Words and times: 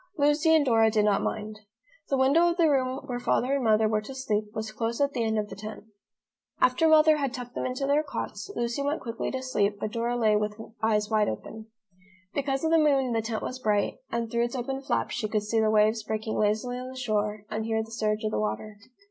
Lucy 0.17 0.55
and 0.55 0.65
Dora 0.65 0.89
did 0.89 1.05
not 1.05 1.21
mind. 1.21 1.59
The 2.09 2.17
window 2.17 2.49
of 2.49 2.57
the 2.57 2.67
room 2.71 3.01
where 3.05 3.19
Father 3.19 3.53
and 3.53 3.63
Mother 3.63 3.87
were 3.87 4.01
to 4.01 4.15
sleep 4.15 4.45
was 4.51 4.71
close 4.71 4.99
at 4.99 5.11
the 5.13 5.23
end 5.23 5.37
of 5.37 5.47
the 5.47 5.55
tent. 5.55 5.83
After 6.59 6.87
Mother 6.87 7.17
had 7.17 7.35
tucked 7.35 7.53
them 7.53 7.67
into 7.67 7.85
their 7.85 8.01
cots, 8.01 8.49
Lucy 8.55 8.81
went 8.81 9.01
quickly 9.01 9.29
to 9.29 9.43
sleep 9.43 9.75
but 9.79 9.91
Dora 9.91 10.17
lay 10.17 10.35
with 10.35 10.59
eyes 10.81 11.11
wide 11.11 11.29
open. 11.29 11.67
Because 12.33 12.63
of 12.63 12.71
the 12.71 12.79
moon 12.79 13.13
the 13.13 13.21
tent 13.21 13.43
was 13.43 13.59
bright, 13.59 13.99
and 14.11 14.31
through 14.31 14.45
its 14.45 14.55
open 14.55 14.81
flaps 14.81 15.13
she 15.13 15.27
could 15.27 15.43
see 15.43 15.59
the 15.59 15.69
waves 15.69 16.01
breaking 16.01 16.35
lazily 16.39 16.79
on 16.79 16.89
the 16.89 16.95
shore, 16.97 17.43
and 17.51 17.65
hear 17.67 17.83
the 17.83 17.91
surge 17.91 18.23
of 18.23 18.31
the 18.31 18.39
water. 18.39 18.79